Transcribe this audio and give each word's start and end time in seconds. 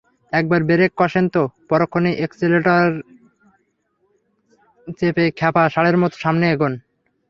একবার 0.33 0.61
ব্রেক 0.63 0.91
কষেন 0.97 1.25
তো, 1.35 1.41
পরক্ষণে 1.69 2.11
এক্সেলারেটর 2.25 2.89
চেপে 4.97 5.25
খ্যাপা 5.37 5.63
ষাঁড়ের 5.73 5.97
মতো 5.97 6.15
সামনে 6.17 6.45
এগোন। 6.51 6.73